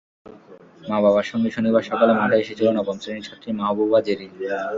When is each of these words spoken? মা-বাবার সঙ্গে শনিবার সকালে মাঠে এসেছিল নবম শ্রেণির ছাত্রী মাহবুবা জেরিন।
মা-বাবার 0.81 1.25
সঙ্গে 1.31 1.49
শনিবার 1.51 1.83
সকালে 1.83 2.13
মাঠে 2.13 2.37
এসেছিল 2.37 2.67
নবম 2.69 2.97
শ্রেণির 2.99 3.25
ছাত্রী 3.27 3.49
মাহবুবা 3.59 3.99
জেরিন। 4.05 4.31